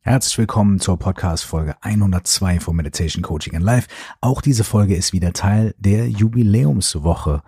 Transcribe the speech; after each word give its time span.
Herzlich 0.00 0.38
willkommen 0.38 0.78
zur 0.78 0.96
Podcast-Folge 0.98 1.74
102 1.82 2.60
von 2.60 2.76
Meditation 2.76 3.22
Coaching 3.22 3.54
in 3.54 3.62
Life. 3.62 3.88
Auch 4.20 4.40
diese 4.40 4.62
Folge 4.62 4.94
ist 4.94 5.12
wieder 5.12 5.32
Teil 5.32 5.74
der 5.76 6.08
Jubiläumswoche. 6.08 7.42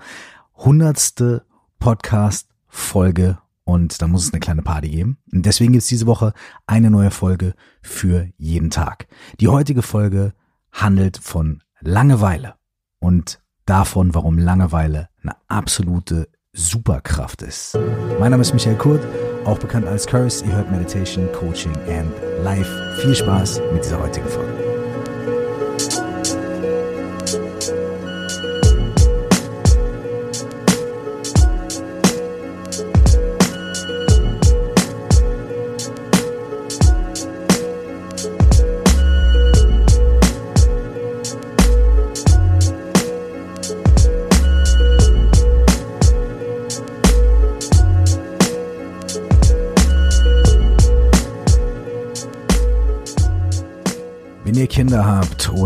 Hundertste 0.56 1.46
Podcast-Folge 1.78 3.38
und 3.64 4.02
da 4.02 4.08
muss 4.08 4.24
es 4.24 4.32
eine 4.32 4.40
kleine 4.40 4.62
Party 4.62 4.90
geben. 4.90 5.18
Und 5.32 5.46
deswegen 5.46 5.72
gibt 5.72 5.82
es 5.82 5.88
diese 5.88 6.06
Woche 6.06 6.34
eine 6.66 6.90
neue 6.90 7.12
Folge 7.12 7.54
für 7.82 8.28
jeden 8.36 8.70
Tag. 8.70 9.06
Die 9.38 9.48
heutige 9.48 9.82
Folge 9.82 10.34
handelt 10.72 11.18
von 11.18 11.62
Langeweile 11.80 12.56
und 12.98 13.40
davon, 13.64 14.12
warum 14.12 14.38
Langeweile 14.38 15.08
eine 15.22 15.36
absolute 15.46 16.28
Superkraft 16.52 17.42
ist. 17.42 17.78
Mein 18.18 18.32
Name 18.32 18.42
ist 18.42 18.52
Michael 18.52 18.76
Kurt 18.76 19.06
auch 19.44 19.58
bekannt 19.58 19.86
als 19.86 20.06
Curse. 20.06 20.44
Ihr 20.44 20.56
hört 20.56 20.70
Meditation, 20.70 21.30
Coaching 21.32 21.72
and 21.88 22.12
Life. 22.42 22.70
Viel 23.00 23.14
Spaß 23.14 23.60
mit 23.72 23.84
dieser 23.84 24.00
heutigen 24.00 24.28
Folge. 24.28 24.59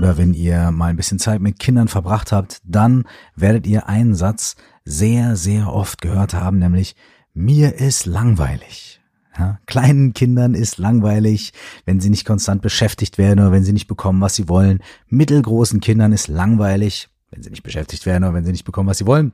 Oder 0.05 0.19
wenn 0.19 0.35
ihr 0.35 0.71
mal 0.71 0.89
ein 0.89 0.97
bisschen 0.97 1.19
Zeit 1.19 1.41
mit 1.41 1.59
Kindern 1.59 1.89
verbracht 1.89 2.31
habt, 2.31 2.61
dann 2.63 3.05
werdet 3.37 3.67
ihr 3.67 3.89
einen 3.89 4.15
Satz 4.15 4.55
sehr, 4.85 5.35
sehr 5.35 5.73
oft 5.73 6.03
gehört 6.03 6.35
haben, 6.35 6.59
nämlich 6.59 6.95
mir 7.33 7.77
ist 7.77 8.05
langweilig. 8.05 9.01
Ja, 9.39 9.59
kleinen 9.65 10.13
Kindern 10.13 10.53
ist 10.53 10.77
langweilig, 10.77 11.55
wenn 11.87 12.01
sie 12.01 12.11
nicht 12.11 12.27
konstant 12.27 12.61
beschäftigt 12.61 13.17
werden 13.17 13.41
oder 13.41 13.51
wenn 13.51 13.65
sie 13.65 13.73
nicht 13.73 13.87
bekommen, 13.87 14.21
was 14.21 14.35
sie 14.35 14.47
wollen. 14.47 14.81
Mittelgroßen 15.09 15.81
Kindern 15.81 16.13
ist 16.13 16.29
langweilig, 16.29 17.09
wenn 17.31 17.43
sie 17.43 17.49
nicht 17.49 17.63
beschäftigt 17.63 18.05
werden 18.05 18.25
oder 18.25 18.35
wenn 18.35 18.45
sie 18.45 18.53
nicht 18.53 18.67
bekommen, 18.67 18.91
was 18.91 18.99
sie 18.99 19.07
wollen. 19.07 19.33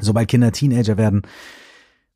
Sobald 0.00 0.26
Kinder 0.26 0.50
Teenager 0.50 0.96
werden, 0.96 1.22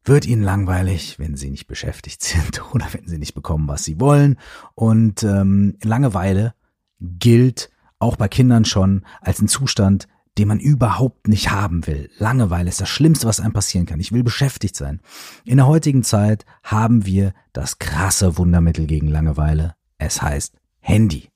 wird 0.02 0.26
ihnen 0.26 0.42
langweilig, 0.42 1.20
wenn 1.20 1.36
sie 1.36 1.48
nicht 1.48 1.68
beschäftigt 1.68 2.22
sind 2.24 2.74
oder 2.74 2.88
wenn 2.92 3.06
sie 3.06 3.18
nicht 3.18 3.34
bekommen, 3.34 3.68
was 3.68 3.84
sie 3.84 4.00
wollen. 4.00 4.36
Und 4.74 5.22
ähm, 5.22 5.76
Langeweile 5.84 6.54
gilt 7.00 7.70
auch 7.98 8.16
bei 8.16 8.28
Kindern 8.28 8.64
schon 8.64 9.04
als 9.20 9.40
ein 9.40 9.48
Zustand, 9.48 10.08
den 10.38 10.48
man 10.48 10.60
überhaupt 10.60 11.26
nicht 11.26 11.50
haben 11.50 11.86
will. 11.86 12.10
Langeweile 12.18 12.68
ist 12.68 12.80
das 12.80 12.88
Schlimmste, 12.88 13.26
was 13.26 13.40
einem 13.40 13.52
passieren 13.52 13.86
kann. 13.86 13.98
Ich 13.98 14.12
will 14.12 14.22
beschäftigt 14.22 14.76
sein. 14.76 15.00
In 15.44 15.56
der 15.56 15.66
heutigen 15.66 16.04
Zeit 16.04 16.44
haben 16.62 17.04
wir 17.04 17.32
das 17.52 17.80
krasse 17.80 18.38
Wundermittel 18.38 18.86
gegen 18.86 19.08
Langeweile. 19.08 19.74
Es 19.98 20.22
heißt 20.22 20.54
Handy. 20.78 21.28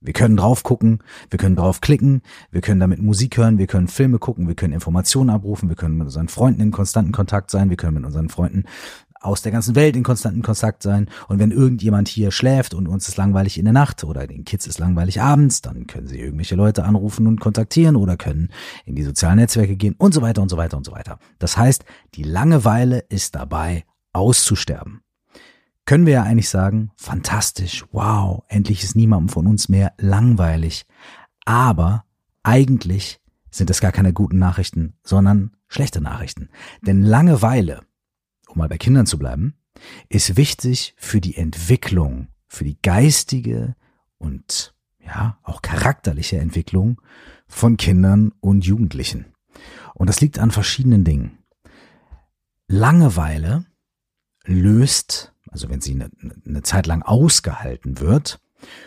Wir 0.00 0.12
können 0.12 0.36
drauf 0.36 0.62
gucken, 0.62 1.02
wir 1.28 1.40
können 1.40 1.56
drauf 1.56 1.80
klicken, 1.80 2.22
wir 2.52 2.60
können 2.60 2.78
damit 2.78 3.02
Musik 3.02 3.36
hören, 3.36 3.58
wir 3.58 3.66
können 3.66 3.88
Filme 3.88 4.20
gucken, 4.20 4.46
wir 4.46 4.54
können 4.54 4.72
Informationen 4.72 5.30
abrufen, 5.30 5.68
wir 5.68 5.74
können 5.74 5.98
mit 5.98 6.04
unseren 6.06 6.28
Freunden 6.28 6.62
in 6.62 6.70
konstanten 6.70 7.10
Kontakt 7.10 7.50
sein, 7.50 7.68
wir 7.68 7.76
können 7.76 7.94
mit 7.94 8.04
unseren 8.04 8.28
Freunden 8.28 8.64
aus 9.20 9.42
der 9.42 9.52
ganzen 9.52 9.74
Welt 9.74 9.96
in 9.96 10.02
konstanten 10.02 10.42
Kontakt 10.42 10.82
sein. 10.82 11.08
Und 11.28 11.38
wenn 11.38 11.50
irgendjemand 11.50 12.08
hier 12.08 12.30
schläft 12.30 12.74
und 12.74 12.88
uns 12.88 13.08
ist 13.08 13.16
langweilig 13.16 13.58
in 13.58 13.64
der 13.64 13.72
Nacht 13.72 14.04
oder 14.04 14.26
den 14.26 14.44
Kids 14.44 14.66
ist 14.66 14.78
langweilig 14.78 15.20
abends, 15.20 15.60
dann 15.60 15.86
können 15.86 16.06
sie 16.06 16.18
irgendwelche 16.18 16.54
Leute 16.54 16.84
anrufen 16.84 17.26
und 17.26 17.40
kontaktieren 17.40 17.96
oder 17.96 18.16
können 18.16 18.50
in 18.84 18.94
die 18.94 19.02
sozialen 19.02 19.38
Netzwerke 19.38 19.76
gehen 19.76 19.94
und 19.98 20.14
so 20.14 20.22
weiter 20.22 20.42
und 20.42 20.48
so 20.48 20.56
weiter 20.56 20.76
und 20.76 20.84
so 20.84 20.92
weiter. 20.92 21.18
Das 21.38 21.56
heißt, 21.56 21.84
die 22.14 22.22
Langeweile 22.22 23.00
ist 23.08 23.34
dabei 23.34 23.84
auszusterben. 24.12 25.02
Können 25.84 26.04
wir 26.04 26.12
ja 26.12 26.22
eigentlich 26.22 26.50
sagen, 26.50 26.90
fantastisch, 26.96 27.84
wow, 27.92 28.42
endlich 28.48 28.82
ist 28.82 28.94
niemandem 28.94 29.30
von 29.30 29.46
uns 29.46 29.70
mehr 29.70 29.94
langweilig. 29.96 30.84
Aber 31.46 32.04
eigentlich 32.42 33.20
sind 33.50 33.70
es 33.70 33.80
gar 33.80 33.92
keine 33.92 34.12
guten 34.12 34.38
Nachrichten, 34.38 34.94
sondern 35.02 35.52
schlechte 35.66 36.02
Nachrichten. 36.02 36.50
Denn 36.82 37.02
Langeweile 37.02 37.80
um 38.48 38.58
mal 38.58 38.68
bei 38.68 38.78
Kindern 38.78 39.06
zu 39.06 39.18
bleiben, 39.18 39.54
ist 40.08 40.36
wichtig 40.36 40.94
für 40.96 41.20
die 41.20 41.36
Entwicklung, 41.36 42.28
für 42.48 42.64
die 42.64 42.80
geistige 42.80 43.76
und 44.18 44.74
ja, 45.04 45.38
auch 45.42 45.62
charakterliche 45.62 46.38
Entwicklung 46.38 47.00
von 47.46 47.76
Kindern 47.76 48.32
und 48.40 48.64
Jugendlichen. 48.64 49.26
Und 49.94 50.08
das 50.08 50.20
liegt 50.20 50.38
an 50.38 50.50
verschiedenen 50.50 51.04
Dingen. 51.04 51.38
Langeweile 52.66 53.64
löst, 54.44 55.32
also 55.50 55.68
wenn 55.70 55.80
sie 55.80 55.94
eine, 55.94 56.10
eine 56.46 56.62
Zeit 56.62 56.86
lang 56.86 57.02
ausgehalten 57.02 58.00
wird, 58.00 58.40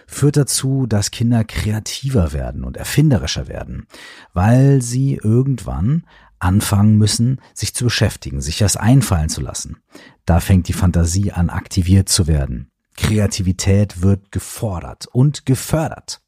führt 0.05 0.38
dazu, 0.38 0.85
dass 0.85 1.11
Kinder 1.11 1.44
kreativer 1.44 2.33
werden 2.33 2.63
und 2.63 2.77
erfinderischer 2.77 3.47
werden, 3.47 3.88
weil 4.33 4.81
sie 4.81 5.16
irgendwann 5.16 6.05
anfangen 6.41 6.97
müssen, 6.97 7.40
sich 7.53 7.74
zu 7.74 7.85
beschäftigen, 7.85 8.41
sich 8.41 8.57
das 8.57 8.78
einfallen 8.78 9.29
zu 9.29 9.41
lassen. 9.41 9.78
Da 10.25 10.40
fängt 10.40 10.68
die 10.68 10.74
Fantasie 10.74 11.31
an, 11.31 11.50
aktiviert 11.50 12.09
zu 12.09 12.28
werden. 12.28 12.72
Kreativität 12.97 14.02
wird 14.02 14.31
gefordert 14.31 15.07
und 15.07 15.46
gefördert. 15.46 16.22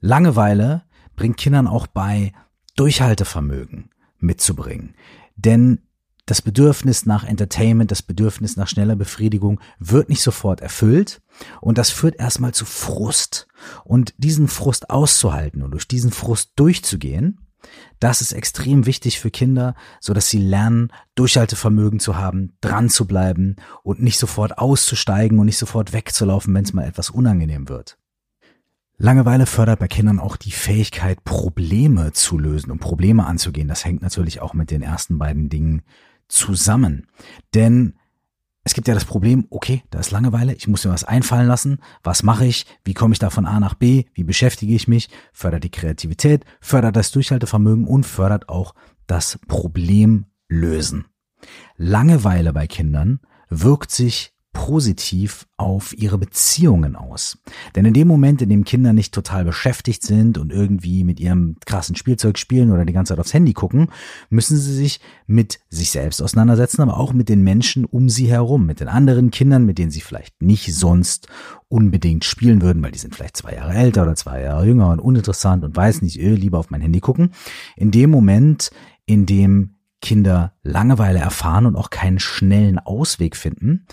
Langeweile 0.00 0.84
bringt 1.16 1.36
Kindern 1.36 1.66
auch 1.66 1.86
bei, 1.86 2.32
Durchhaltevermögen 2.76 3.90
mitzubringen. 4.18 4.94
Denn 5.36 5.80
das 6.26 6.40
Bedürfnis 6.40 7.04
nach 7.04 7.24
Entertainment, 7.24 7.90
das 7.90 8.02
Bedürfnis 8.02 8.56
nach 8.56 8.68
schneller 8.68 8.96
Befriedigung 8.96 9.60
wird 9.78 10.08
nicht 10.08 10.22
sofort 10.22 10.60
erfüllt 10.60 11.20
und 11.60 11.78
das 11.78 11.90
führt 11.90 12.18
erstmal 12.18 12.54
zu 12.54 12.64
Frust. 12.64 13.48
Und 13.84 14.14
diesen 14.18 14.48
Frust 14.48 14.90
auszuhalten 14.90 15.62
und 15.62 15.72
durch 15.72 15.88
diesen 15.88 16.12
Frust 16.12 16.52
durchzugehen, 16.56 17.41
das 18.00 18.20
ist 18.20 18.32
extrem 18.32 18.86
wichtig 18.86 19.20
für 19.20 19.30
Kinder, 19.30 19.74
so 20.00 20.12
dass 20.12 20.28
sie 20.28 20.38
lernen, 20.38 20.92
Durchhaltevermögen 21.14 22.00
zu 22.00 22.16
haben, 22.16 22.52
dran 22.60 22.88
zu 22.88 23.06
bleiben 23.06 23.56
und 23.82 24.02
nicht 24.02 24.18
sofort 24.18 24.58
auszusteigen 24.58 25.38
und 25.38 25.46
nicht 25.46 25.58
sofort 25.58 25.92
wegzulaufen, 25.92 26.54
wenn 26.54 26.64
es 26.64 26.72
mal 26.72 26.86
etwas 26.86 27.10
unangenehm 27.10 27.68
wird. 27.68 27.98
Langeweile 28.98 29.46
fördert 29.46 29.80
bei 29.80 29.88
Kindern 29.88 30.20
auch 30.20 30.36
die 30.36 30.52
Fähigkeit, 30.52 31.24
Probleme 31.24 32.12
zu 32.12 32.38
lösen 32.38 32.70
und 32.70 32.78
Probleme 32.78 33.26
anzugehen. 33.26 33.68
Das 33.68 33.84
hängt 33.84 34.02
natürlich 34.02 34.40
auch 34.40 34.54
mit 34.54 34.70
den 34.70 34.82
ersten 34.82 35.18
beiden 35.18 35.48
Dingen 35.48 35.82
zusammen. 36.28 37.06
Denn 37.54 37.94
es 38.64 38.74
gibt 38.74 38.86
ja 38.86 38.94
das 38.94 39.04
Problem, 39.04 39.46
okay, 39.50 39.82
da 39.90 39.98
ist 39.98 40.12
Langeweile, 40.12 40.54
ich 40.54 40.68
muss 40.68 40.84
mir 40.84 40.92
was 40.92 41.04
einfallen 41.04 41.48
lassen. 41.48 41.78
Was 42.04 42.22
mache 42.22 42.46
ich? 42.46 42.66
Wie 42.84 42.94
komme 42.94 43.12
ich 43.12 43.18
da 43.18 43.28
von 43.30 43.46
A 43.46 43.58
nach 43.58 43.74
B? 43.74 44.04
Wie 44.14 44.22
beschäftige 44.22 44.74
ich 44.74 44.86
mich? 44.86 45.08
Fördert 45.32 45.64
die 45.64 45.70
Kreativität, 45.70 46.44
fördert 46.60 46.94
das 46.94 47.10
Durchhaltevermögen 47.10 47.86
und 47.86 48.06
fördert 48.06 48.48
auch 48.48 48.74
das 49.06 49.38
Problemlösen. 49.48 51.06
Langeweile 51.76 52.52
bei 52.52 52.68
Kindern 52.68 53.20
wirkt 53.48 53.90
sich 53.90 54.32
positiv 54.52 55.46
auf 55.56 55.96
ihre 55.96 56.18
Beziehungen 56.18 56.94
aus. 56.94 57.38
Denn 57.74 57.84
in 57.84 57.94
dem 57.94 58.06
Moment, 58.06 58.42
in 58.42 58.50
dem 58.50 58.64
Kinder 58.64 58.92
nicht 58.92 59.14
total 59.14 59.44
beschäftigt 59.44 60.02
sind 60.02 60.36
und 60.36 60.52
irgendwie 60.52 61.04
mit 61.04 61.20
ihrem 61.20 61.56
krassen 61.64 61.96
Spielzeug 61.96 62.38
spielen 62.38 62.70
oder 62.70 62.84
die 62.84 62.92
ganze 62.92 63.12
Zeit 63.12 63.20
aufs 63.20 63.32
Handy 63.32 63.54
gucken, 63.54 63.88
müssen 64.28 64.58
sie 64.58 64.74
sich 64.74 65.00
mit 65.26 65.60
sich 65.70 65.90
selbst 65.90 66.20
auseinandersetzen, 66.22 66.82
aber 66.82 66.98
auch 66.98 67.12
mit 67.12 67.28
den 67.28 67.42
Menschen 67.42 67.84
um 67.84 68.08
sie 68.08 68.26
herum, 68.26 68.66
mit 68.66 68.80
den 68.80 68.88
anderen 68.88 69.30
Kindern, 69.30 69.64
mit 69.64 69.78
denen 69.78 69.90
sie 69.90 70.00
vielleicht 70.00 70.42
nicht 70.42 70.74
sonst 70.74 71.28
unbedingt 71.68 72.24
spielen 72.24 72.60
würden, 72.60 72.82
weil 72.82 72.92
die 72.92 72.98
sind 72.98 73.16
vielleicht 73.16 73.38
zwei 73.38 73.54
Jahre 73.54 73.72
älter 73.72 74.02
oder 74.02 74.14
zwei 74.14 74.42
Jahre 74.42 74.66
jünger 74.66 74.90
und 74.90 75.00
uninteressant 75.00 75.64
und 75.64 75.74
weiß 75.74 76.02
nicht, 76.02 76.18
öh, 76.18 76.34
lieber 76.34 76.58
auf 76.58 76.70
mein 76.70 76.82
Handy 76.82 77.00
gucken. 77.00 77.30
In 77.76 77.90
dem 77.90 78.10
Moment, 78.10 78.70
in 79.06 79.24
dem 79.24 79.76
Kinder 80.02 80.52
Langeweile 80.62 81.20
erfahren 81.20 81.64
und 81.64 81.76
auch 81.76 81.88
keinen 81.88 82.18
schnellen 82.18 82.78
Ausweg 82.78 83.36
finden, 83.36 83.86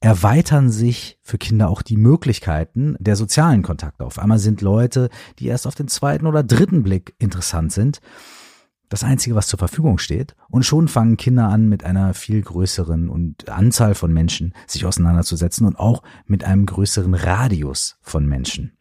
erweitern 0.00 0.70
sich 0.70 1.18
für 1.22 1.38
Kinder 1.38 1.68
auch 1.68 1.82
die 1.82 1.96
Möglichkeiten 1.96 2.96
der 2.98 3.16
sozialen 3.16 3.62
Kontakte. 3.62 4.04
Auf 4.04 4.18
einmal 4.18 4.38
sind 4.38 4.60
Leute, 4.60 5.08
die 5.38 5.46
erst 5.46 5.66
auf 5.66 5.74
den 5.74 5.88
zweiten 5.88 6.26
oder 6.26 6.42
dritten 6.42 6.82
Blick 6.82 7.14
interessant 7.18 7.72
sind, 7.72 8.00
das 8.88 9.02
Einzige, 9.02 9.34
was 9.34 9.48
zur 9.48 9.58
Verfügung 9.58 9.98
steht. 9.98 10.36
Und 10.48 10.64
schon 10.64 10.88
fangen 10.88 11.16
Kinder 11.16 11.48
an, 11.48 11.68
mit 11.68 11.84
einer 11.84 12.14
viel 12.14 12.40
größeren 12.40 13.08
und 13.08 13.48
Anzahl 13.48 13.94
von 13.94 14.12
Menschen 14.12 14.54
sich 14.66 14.84
auseinanderzusetzen 14.84 15.66
und 15.66 15.78
auch 15.78 16.02
mit 16.26 16.44
einem 16.44 16.66
größeren 16.66 17.14
Radius 17.14 17.98
von 18.02 18.26
Menschen. 18.26 18.76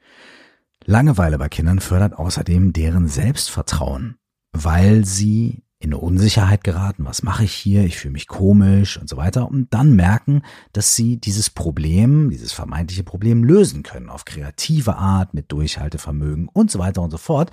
Langeweile 0.84 1.40
bei 1.40 1.50
Kindern 1.50 1.80
fördert 1.80 2.14
außerdem 2.14 2.72
deren 2.72 3.08
Selbstvertrauen, 3.08 4.18
weil 4.52 5.06
sie 5.06 5.65
in 5.80 5.94
eine 5.94 5.98
Unsicherheit 5.98 6.64
geraten, 6.64 7.06
was 7.06 7.22
mache 7.22 7.44
ich 7.44 7.54
hier, 7.54 7.84
ich 7.84 7.98
fühle 7.98 8.14
mich 8.14 8.28
komisch 8.28 8.98
und 8.98 9.10
so 9.10 9.18
weiter. 9.18 9.50
Und 9.50 9.74
dann 9.74 9.96
merken, 9.96 10.42
dass 10.74 10.96
sie 10.96 11.18
dieses 11.18 11.50
Problem, 11.50 12.30
dieses 12.30 12.54
vermeintliche 12.54 13.04
Problem 13.04 13.44
lösen 13.44 13.84
können 13.84 14.10
auf 14.10 14.26
kreative 14.26 14.96
Art, 14.96 15.34
mit 15.34 15.52
Durchhaltevermögen 15.52 16.48
und 16.48 16.72
so 16.72 16.80
weiter 16.80 17.02
und 17.02 17.12
so 17.12 17.18
fort, 17.18 17.52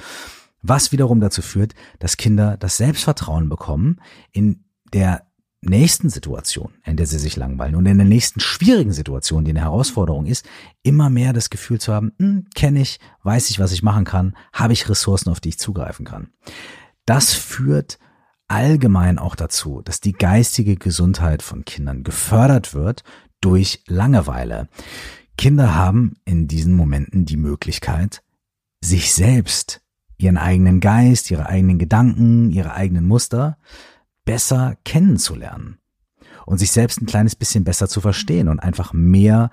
was 0.63 0.93
wiederum 0.93 1.21
dazu 1.21 1.43
führt, 1.43 1.75
dass 1.99 2.17
Kinder 2.17 2.57
das 2.57 2.77
Selbstvertrauen 2.77 3.49
bekommen, 3.49 4.01
in 4.31 4.65
der 4.93 5.27
nächsten 5.61 6.11
Situation, 6.11 6.75
in 6.85 6.97
der 6.97 7.07
sie 7.07 7.19
sich 7.19 7.37
langweilen 7.37 7.77
und 7.77 7.87
in 7.87 7.99
der 7.99 8.07
nächsten 8.07 8.41
schwierigen 8.41 8.93
Situation, 8.93 9.45
die 9.45 9.51
eine 9.51 9.61
Herausforderung 9.61 10.27
ist, 10.27 10.47
immer 10.83 11.09
mehr 11.11 11.33
das 11.33 11.51
Gefühl 11.51 11.81
zu 11.81 11.93
haben, 11.93 12.13
hm, 12.19 12.47
kenne 12.55 12.81
ich, 12.81 12.99
weiß 13.23 13.51
ich, 13.51 13.61
was 13.61 13.73
ich 13.73 13.83
machen 13.83 14.05
kann, 14.05 14.37
habe 14.53 14.73
ich 14.73 14.89
Ressourcen, 14.89 15.31
auf 15.31 15.41
die 15.41 15.51
ich 15.51 15.59
zugreifen 15.59 16.05
kann. 16.05 16.31
Das 17.07 17.33
führt 17.33 17.99
allgemein 18.53 19.19
auch 19.19 19.35
dazu, 19.35 19.81
dass 19.83 20.01
die 20.01 20.13
geistige 20.13 20.77
Gesundheit 20.77 21.43
von 21.43 21.65
Kindern 21.65 22.05
gefördert 22.05 22.75
wird 22.75 23.03
durch 23.41 23.83
Langeweile. 23.87 24.69
Kinder 25.39 25.75
haben 25.75 26.17
in 26.27 26.49
diesen 26.49 26.75
Momenten 26.75 27.25
die 27.25 27.39
Möglichkeit, 27.39 28.23
sich 28.85 29.15
selbst, 29.15 29.81
ihren 30.19 30.37
eigenen 30.37 30.81
Geist, 30.81 31.31
ihre 31.31 31.47
eigenen 31.47 31.79
Gedanken, 31.79 32.51
ihre 32.51 32.75
eigenen 32.75 33.07
Muster 33.07 33.57
besser 34.27 34.77
kennenzulernen 34.85 35.79
und 36.45 36.59
sich 36.59 36.73
selbst 36.73 37.01
ein 37.01 37.07
kleines 37.07 37.35
bisschen 37.35 37.65
besser 37.65 37.89
zu 37.89 38.03
verstehen 38.03 38.49
und 38.49 38.61
einfach 38.61 38.93
mehr 38.93 39.51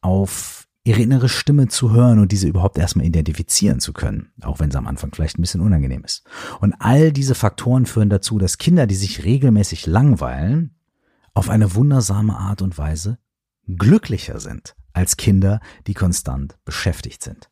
auf 0.00 0.57
ihre 0.88 1.02
innere 1.02 1.28
Stimme 1.28 1.68
zu 1.68 1.92
hören 1.92 2.18
und 2.18 2.32
diese 2.32 2.48
überhaupt 2.48 2.78
erstmal 2.78 3.04
identifizieren 3.04 3.78
zu 3.78 3.92
können, 3.92 4.30
auch 4.40 4.58
wenn 4.58 4.70
es 4.70 4.76
am 4.76 4.86
Anfang 4.86 5.12
vielleicht 5.14 5.38
ein 5.38 5.42
bisschen 5.42 5.60
unangenehm 5.60 6.02
ist. 6.02 6.24
Und 6.60 6.74
all 6.78 7.12
diese 7.12 7.34
Faktoren 7.34 7.84
führen 7.84 8.08
dazu, 8.08 8.38
dass 8.38 8.56
Kinder, 8.56 8.86
die 8.86 8.94
sich 8.94 9.24
regelmäßig 9.24 9.86
langweilen, 9.86 10.74
auf 11.34 11.50
eine 11.50 11.74
wundersame 11.74 12.36
Art 12.36 12.62
und 12.62 12.78
Weise 12.78 13.18
glücklicher 13.68 14.40
sind 14.40 14.74
als 14.94 15.18
Kinder, 15.18 15.60
die 15.86 15.94
konstant 15.94 16.56
beschäftigt 16.64 17.22
sind. 17.22 17.50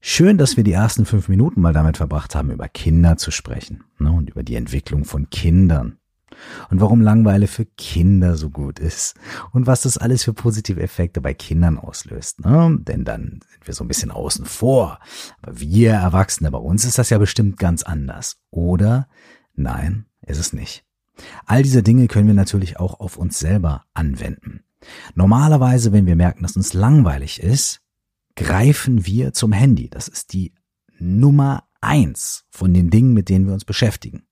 Schön, 0.00 0.38
dass 0.38 0.56
wir 0.56 0.62
die 0.62 0.72
ersten 0.72 1.06
fünf 1.06 1.28
Minuten 1.28 1.60
mal 1.60 1.72
damit 1.72 1.96
verbracht 1.96 2.36
haben, 2.36 2.52
über 2.52 2.68
Kinder 2.68 3.16
zu 3.16 3.32
sprechen 3.32 3.82
ne, 3.98 4.12
und 4.12 4.30
über 4.30 4.44
die 4.44 4.54
Entwicklung 4.54 5.04
von 5.04 5.28
Kindern 5.28 5.98
und 6.70 6.80
warum 6.80 7.00
Langeweile 7.00 7.46
für 7.46 7.64
Kinder 7.64 8.36
so 8.36 8.50
gut 8.50 8.78
ist 8.78 9.14
und 9.52 9.66
was 9.66 9.82
das 9.82 9.98
alles 9.98 10.24
für 10.24 10.32
positive 10.32 10.80
Effekte 10.80 11.20
bei 11.20 11.34
Kindern 11.34 11.78
auslöst. 11.78 12.44
Ne? 12.44 12.78
Denn 12.80 13.04
dann 13.04 13.40
sind 13.50 13.66
wir 13.66 13.74
so 13.74 13.84
ein 13.84 13.88
bisschen 13.88 14.10
außen 14.10 14.44
vor. 14.44 14.98
Aber 15.42 15.60
wir 15.60 15.92
Erwachsene, 15.92 16.50
bei 16.50 16.58
uns 16.58 16.84
ist 16.84 16.98
das 16.98 17.10
ja 17.10 17.18
bestimmt 17.18 17.58
ganz 17.58 17.82
anders. 17.82 18.38
Oder 18.50 19.08
nein, 19.54 20.06
ist 20.22 20.38
es 20.38 20.52
nicht. 20.52 20.84
All 21.46 21.62
diese 21.62 21.82
Dinge 21.82 22.06
können 22.06 22.26
wir 22.26 22.34
natürlich 22.34 22.78
auch 22.78 23.00
auf 23.00 23.16
uns 23.16 23.38
selber 23.38 23.84
anwenden. 23.94 24.60
Normalerweise, 25.14 25.92
wenn 25.92 26.06
wir 26.06 26.16
merken, 26.16 26.42
dass 26.42 26.56
uns 26.56 26.72
langweilig 26.72 27.42
ist, 27.42 27.80
greifen 28.36 29.04
wir 29.04 29.32
zum 29.32 29.52
Handy. 29.52 29.90
Das 29.90 30.06
ist 30.08 30.32
die 30.32 30.52
Nummer 30.98 31.64
eins 31.80 32.44
von 32.50 32.72
den 32.72 32.90
Dingen, 32.90 33.14
mit 33.14 33.28
denen 33.28 33.46
wir 33.46 33.54
uns 33.54 33.64
beschäftigen. 33.64 34.22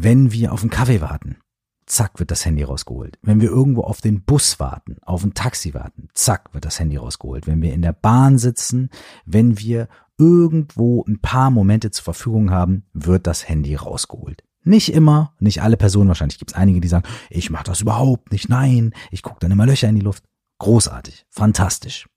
Wenn 0.00 0.30
wir 0.30 0.52
auf 0.52 0.60
einen 0.60 0.70
Kaffee 0.70 1.00
warten, 1.00 1.38
zack, 1.84 2.20
wird 2.20 2.30
das 2.30 2.44
Handy 2.44 2.62
rausgeholt. 2.62 3.18
Wenn 3.20 3.40
wir 3.40 3.48
irgendwo 3.48 3.80
auf 3.80 4.00
den 4.00 4.22
Bus 4.22 4.60
warten, 4.60 4.98
auf 5.02 5.24
ein 5.24 5.34
Taxi 5.34 5.74
warten, 5.74 6.06
zack, 6.14 6.54
wird 6.54 6.64
das 6.64 6.78
Handy 6.78 6.96
rausgeholt. 6.96 7.48
Wenn 7.48 7.62
wir 7.62 7.72
in 7.74 7.82
der 7.82 7.94
Bahn 7.94 8.38
sitzen, 8.38 8.90
wenn 9.26 9.58
wir 9.58 9.88
irgendwo 10.16 11.04
ein 11.08 11.18
paar 11.18 11.50
Momente 11.50 11.90
zur 11.90 12.04
Verfügung 12.04 12.52
haben, 12.52 12.84
wird 12.92 13.26
das 13.26 13.48
Handy 13.48 13.74
rausgeholt. 13.74 14.44
Nicht 14.62 14.92
immer, 14.92 15.34
nicht 15.40 15.62
alle 15.62 15.76
Personen, 15.76 16.06
wahrscheinlich 16.06 16.38
gibt 16.38 16.52
es 16.52 16.56
einige, 16.56 16.80
die 16.80 16.86
sagen, 16.86 17.08
ich 17.28 17.50
mache 17.50 17.64
das 17.64 17.80
überhaupt 17.80 18.30
nicht, 18.30 18.48
nein, 18.48 18.94
ich 19.10 19.24
gucke 19.24 19.40
dann 19.40 19.50
immer 19.50 19.66
Löcher 19.66 19.88
in 19.88 19.96
die 19.96 20.02
Luft. 20.02 20.22
Großartig, 20.58 21.26
fantastisch. 21.28 22.08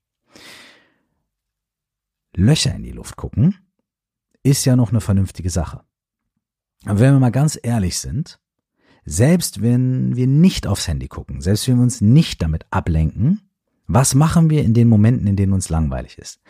Löcher 2.36 2.76
in 2.76 2.84
die 2.84 2.92
Luft 2.92 3.16
gucken 3.16 3.56
ist 4.44 4.64
ja 4.66 4.76
noch 4.76 4.90
eine 4.90 5.00
vernünftige 5.00 5.50
Sache. 5.50 5.82
Aber 6.86 7.00
wenn 7.00 7.14
wir 7.14 7.20
mal 7.20 7.30
ganz 7.30 7.58
ehrlich 7.62 7.98
sind, 7.98 8.40
selbst 9.04 9.62
wenn 9.62 10.16
wir 10.16 10.26
nicht 10.26 10.66
aufs 10.66 10.88
Handy 10.88 11.08
gucken, 11.08 11.40
selbst 11.40 11.66
wenn 11.68 11.76
wir 11.76 11.82
uns 11.82 12.00
nicht 12.00 12.42
damit 12.42 12.66
ablenken, 12.70 13.40
was 13.86 14.14
machen 14.14 14.48
wir 14.48 14.62
in 14.62 14.74
den 14.74 14.88
Momenten, 14.88 15.26
in 15.26 15.36
denen 15.36 15.52
uns 15.52 15.68
langweilig 15.68 16.18
ist? 16.18 16.40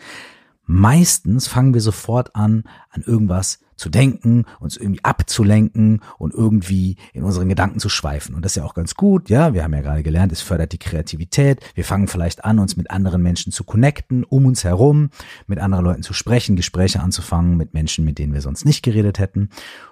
Meistens 0.65 1.47
fangen 1.47 1.73
wir 1.73 1.81
sofort 1.81 2.35
an, 2.35 2.63
an 2.89 3.03
irgendwas 3.05 3.59
zu 3.75 3.89
denken, 3.89 4.45
uns 4.59 4.77
irgendwie 4.77 5.03
abzulenken 5.03 6.01
und 6.17 6.33
irgendwie 6.33 6.95
in 7.11 7.23
unseren 7.23 7.49
Gedanken 7.49 7.79
zu 7.79 7.89
schweifen. 7.89 8.33
Und 8.33 8.45
das 8.45 8.53
ist 8.53 8.57
ja 8.57 8.63
auch 8.63 8.75
ganz 8.75 8.95
gut, 8.95 9.29
ja. 9.29 9.53
Wir 9.53 9.63
haben 9.63 9.73
ja 9.73 9.81
gerade 9.81 10.03
gelernt, 10.03 10.31
es 10.31 10.41
fördert 10.41 10.71
die 10.71 10.77
Kreativität. 10.77 11.59
Wir 11.75 11.83
fangen 11.83 12.07
vielleicht 12.07 12.45
an, 12.45 12.59
uns 12.59 12.77
mit 12.77 12.91
anderen 12.91 13.21
Menschen 13.21 13.51
zu 13.51 13.63
connecten, 13.63 14.23
um 14.23 14.45
uns 14.45 14.63
herum, 14.63 15.09
mit 15.47 15.59
anderen 15.59 15.83
Leuten 15.83 16.03
zu 16.03 16.13
sprechen, 16.13 16.55
Gespräche 16.55 17.01
anzufangen 17.01 17.57
mit 17.57 17.73
Menschen, 17.73 18.05
mit 18.05 18.19
denen 18.19 18.33
wir 18.33 18.41
sonst 18.41 18.65
nicht 18.65 18.83
geredet 18.83 19.19
hätten. 19.19 19.49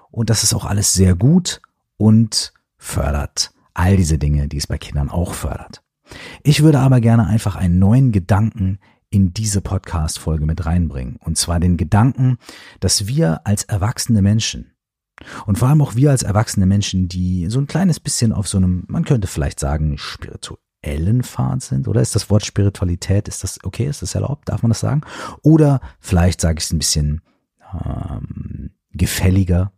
Und 0.10 0.30
das 0.30 0.44
ist 0.44 0.54
auch 0.54 0.66
alles 0.66 0.94
sehr 0.94 1.16
gut 1.16 1.62
und 1.98 2.54
fördert 2.78 3.52
all 3.74 3.98
diese 3.98 4.18
Dinge, 4.18 4.48
die 4.48 4.58
es 4.58 4.68
bei 4.68 4.78
Kindern 4.78 5.10
auch 5.10 5.34
fördert. 5.34 5.82
Ich 6.44 6.64
würde 6.64 6.80
aber 6.80 7.00
gerne 7.00 7.28
einfach 7.28 7.56
einen 7.56 7.80
neuen 7.80 8.12
Gedanken 8.12 8.80
in 9.12 9.34
diese 9.34 9.62
Podcast-Folge 9.62 10.48
mit 10.48 10.66
reinbringen. 10.66 11.18
Und 11.18 11.38
zwar 11.38 11.60
den 11.60 11.78
Gedanken, 11.78 12.40
dass 12.80 13.06
wir 13.06 13.46
als 13.46 13.64
erwachsene 13.64 14.24
Menschen 14.24 14.72
und 15.46 15.58
vor 15.58 15.70
allem 15.70 15.82
auch 15.82 15.96
wir 15.96 16.12
als 16.12 16.24
erwachsene 16.24 16.66
Menschen, 16.66 17.08
die 17.08 17.48
so 17.50 17.60
ein 17.60 17.68
kleines 17.68 18.00
bisschen 18.00 18.34
auf 18.34 18.48
so 18.48 18.58
einem, 18.58 18.86
man 18.88 19.06
könnte 19.06 19.28
vielleicht 19.28 19.60
sagen, 19.60 19.98
spirituellen 19.98 21.24
Pfad 21.24 21.62
sind, 21.62 21.88
oder 21.88 22.02
ist 22.02 22.16
das 22.16 22.30
Wort 22.30 22.46
Spiritualität, 22.46 23.28
ist 23.28 23.44
das 23.44 23.60
okay, 23.64 23.86
ist 23.86 24.02
das 24.02 24.16
erlaubt, 24.16 24.50
darf 24.50 24.64
man 24.64 24.72
das 24.72 24.80
sagen? 24.80 25.02
Oder 25.42 25.82
vielleicht 26.00 26.42
sage 26.42 26.60
ich 26.60 26.66
es 26.66 26.74
ein 26.74 26.80
bisschen 26.80 27.22
ähm, 27.74 28.72
gefälliger, 28.92 29.74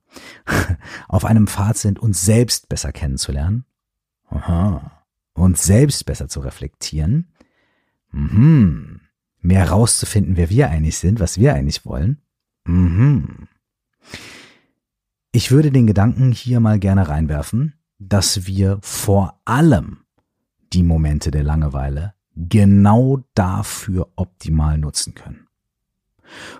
auf 1.07 1.25
einem 1.25 1.47
Pfad 1.47 1.77
sind, 1.77 1.99
uns 1.99 2.23
selbst 2.23 2.69
besser 2.69 2.91
kennenzulernen, 2.91 3.65
Aha. 4.29 5.03
uns 5.33 5.63
selbst 5.63 6.05
besser 6.05 6.27
zu 6.27 6.39
reflektieren, 6.39 7.33
mhm. 8.11 9.01
Mehr 9.43 9.69
rauszufinden, 9.69 10.37
wer 10.37 10.49
wir 10.49 10.69
eigentlich 10.69 10.97
sind, 10.97 11.19
was 11.19 11.37
wir 11.37 11.53
eigentlich 11.53 11.85
wollen. 11.85 12.21
Mhm. 12.65 13.47
Ich 15.31 15.51
würde 15.51 15.71
den 15.71 15.85
Gedanken 15.85 16.31
hier 16.31 16.59
mal 16.59 16.79
gerne 16.79 17.07
reinwerfen, 17.07 17.73
dass 17.99 18.47
wir 18.47 18.79
vor 18.81 19.39
allem 19.45 19.99
die 20.73 20.83
Momente 20.83 21.29
der 21.29 21.43
Langeweile 21.43 22.13
genau 22.35 23.23
dafür 23.35 24.11
optimal 24.15 24.77
nutzen 24.77 25.13
können. 25.13 25.47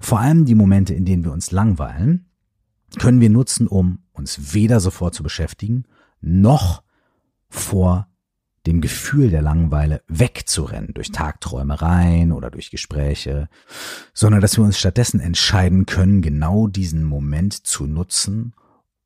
Vor 0.01 0.19
allem 0.19 0.45
die 0.45 0.55
Momente, 0.55 0.93
in 0.93 1.05
denen 1.05 1.23
wir 1.23 1.31
uns 1.31 1.51
langweilen, 1.51 2.29
können 2.99 3.21
wir 3.21 3.29
nutzen, 3.29 3.67
um 3.67 3.99
uns 4.11 4.53
weder 4.53 4.79
sofort 4.79 5.15
zu 5.15 5.23
beschäftigen, 5.23 5.85
noch 6.21 6.83
vor 7.49 8.07
dem 8.65 8.79
Gefühl 8.81 9.29
der 9.29 9.41
Langeweile 9.41 10.01
wegzurennen 10.07 10.93
durch 10.93 11.11
Tagträumereien 11.11 12.31
oder 12.31 12.49
durch 12.49 12.71
Gespräche, 12.71 13.49
sondern 14.13 14.41
dass 14.41 14.57
wir 14.57 14.63
uns 14.63 14.79
stattdessen 14.79 15.19
entscheiden 15.19 15.85
können, 15.85 16.21
genau 16.21 16.67
diesen 16.67 17.03
Moment 17.03 17.65
zu 17.65 17.85
nutzen, 17.85 18.53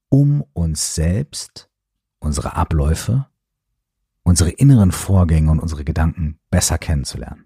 um 0.10 0.44
uns 0.54 0.96
selbst, 0.96 1.70
unsere 2.20 2.56
Abläufe, 2.56 3.28
unsere 4.24 4.52
inneren 4.52 4.92
Vorgänge 4.92 5.52
und 5.52 5.60
unsere 5.60 5.84
Gedanken 5.84 6.40
besser 6.50 6.78
kennenzulernen. 6.78 7.46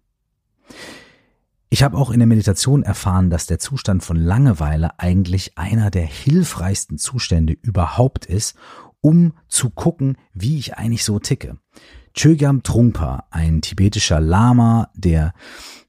Ich 1.70 1.84
habe 1.84 1.98
auch 1.98 2.12
in 2.12 2.20
der 2.20 2.28
Meditation 2.28 2.84
erfahren, 2.84 3.30
dass 3.30 3.46
der 3.46 3.60
Zustand 3.60 4.04
von 4.04 4.18
Langeweile 4.18 5.00
eigentlich 5.00 5.58
einer 5.58 5.90
der 5.90 6.06
hilfreichsten 6.06 6.98
Zustände 6.98 7.54
überhaupt 7.54 8.26
ist, 8.26 8.58
um 9.00 9.34
zu 9.48 9.70
gucken, 9.70 10.18
wie 10.34 10.58
ich 10.58 10.78
eigentlich 10.78 11.06
so 11.06 11.20
ticke. 11.20 11.58
Chögyam 12.14 12.64
Trungpa, 12.64 13.26
ein 13.32 13.62
tibetischer 13.62 14.20
Lama, 14.20 14.90
der 14.96 15.34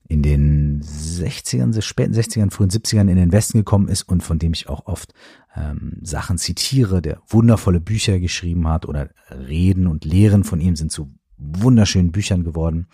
in 0.09 0.23
den 0.23 0.83
60ern, 0.83 1.81
späten 1.81 2.13
60ern, 2.13 2.51
frühen 2.51 2.71
70ern 2.71 3.09
in 3.09 3.17
den 3.17 3.33
Westen 3.33 3.59
gekommen 3.59 3.89
ist 3.89 4.03
und 4.03 4.23
von 4.23 4.39
dem 4.39 4.53
ich 4.53 4.69
auch 4.69 4.87
oft 4.87 5.15
ähm, 5.57 5.99
Sachen 6.03 6.37
zitiere, 6.39 7.01
der 7.01 7.23
wundervolle 7.29 7.81
Bücher 7.81 8.21
geschrieben 8.21 8.69
hat 8.69 8.87
oder 8.87 9.09
Reden 9.31 9.87
und 9.87 10.05
Lehren 10.05 10.45
von 10.45 10.61
ihm 10.61 10.77
sind 10.77 10.93
zu 10.93 11.11
wunderschönen 11.39 12.13
Büchern 12.13 12.45
geworden. 12.45 12.89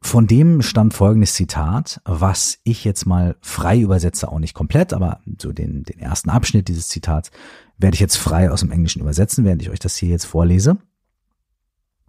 Von 0.00 0.26
dem 0.26 0.62
stammt 0.62 0.94
folgendes 0.94 1.34
Zitat, 1.34 2.00
was 2.04 2.58
ich 2.62 2.84
jetzt 2.84 3.04
mal 3.04 3.36
frei 3.40 3.80
übersetze, 3.80 4.30
auch 4.30 4.38
nicht 4.38 4.54
komplett, 4.54 4.92
aber 4.92 5.20
so 5.40 5.52
den, 5.52 5.82
den 5.82 5.98
ersten 5.98 6.30
Abschnitt 6.30 6.68
dieses 6.68 6.88
Zitats 6.88 7.30
werde 7.78 7.94
ich 7.94 8.00
jetzt 8.00 8.16
frei 8.16 8.50
aus 8.50 8.60
dem 8.60 8.70
Englischen 8.70 9.00
übersetzen, 9.00 9.44
während 9.44 9.62
ich 9.62 9.70
euch 9.70 9.80
das 9.80 9.96
hier 9.96 10.08
jetzt 10.10 10.26
vorlese. 10.26 10.78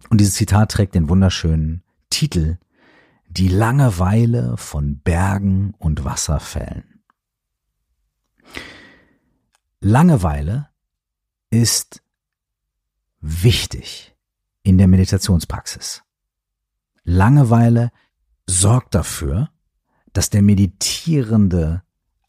Und 0.08 0.20
dieses 0.20 0.34
Zitat 0.34 0.72
trägt 0.72 0.94
den 0.94 1.08
wunderschönen 1.08 1.82
Titel 2.08 2.58
Die 3.28 3.48
Langeweile 3.48 4.56
von 4.56 4.98
Bergen 5.00 5.74
und 5.78 6.04
Wasserfällen. 6.04 7.02
Langeweile 9.80 10.68
ist 11.50 12.02
wichtig 13.20 14.14
in 14.62 14.78
der 14.78 14.88
Meditationspraxis. 14.88 16.02
Langeweile 17.04 17.90
sorgt 18.46 18.94
dafür, 18.94 19.50
dass 20.12 20.30
der 20.30 20.42
Meditierende 20.42 21.82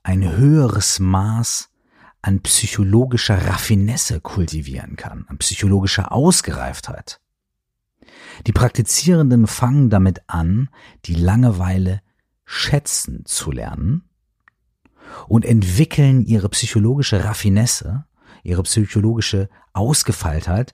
ein 0.03 0.37
höheres 0.37 0.99
Maß 0.99 1.69
an 2.21 2.41
psychologischer 2.41 3.47
Raffinesse 3.47 4.21
kultivieren 4.21 4.95
kann, 4.95 5.25
an 5.27 5.37
psychologischer 5.39 6.11
Ausgereiftheit. 6.11 7.19
Die 8.48 8.51
Praktizierenden 8.51 9.48
fangen 9.48 9.89
damit 9.89 10.21
an, 10.27 10.69
die 11.05 11.15
Langeweile 11.15 12.01
schätzen 12.45 13.25
zu 13.25 13.51
lernen 13.51 14.10
und 15.27 15.45
entwickeln 15.45 16.25
ihre 16.25 16.50
psychologische 16.50 17.24
Raffinesse, 17.24 18.05
ihre 18.43 18.63
psychologische 18.63 19.50
Ausgefeiltheit 19.74 20.74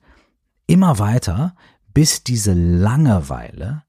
immer 0.65 0.99
weiter, 0.99 1.55
bis 1.93 2.23
diese 2.23 2.53
Langeweile 2.53 3.83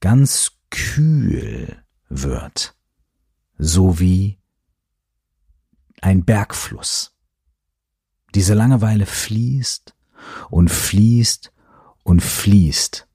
ganz 0.00 0.52
kühl 0.70 1.82
wird, 2.08 2.76
so 3.58 3.98
wie 3.98 4.38
ein 6.02 6.24
Bergfluss. 6.24 7.16
Diese 8.34 8.54
Langeweile 8.54 9.06
fließt 9.06 9.94
und 10.50 10.70
fließt 10.70 11.52
und 12.02 12.20
fließt 12.20 13.05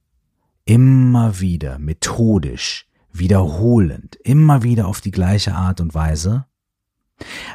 immer 0.66 1.40
wieder 1.40 1.80
methodisch, 1.80 2.88
wiederholend, 3.12 4.16
immer 4.18 4.64
wieder 4.64 4.88
auf 4.88 5.02
die 5.02 5.12
gleiche 5.12 5.54
Art 5.54 5.82
und 5.82 5.94
Weise, 5.94 6.46